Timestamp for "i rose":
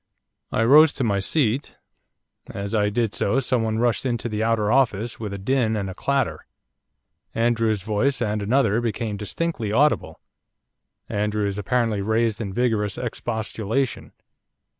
0.51-0.97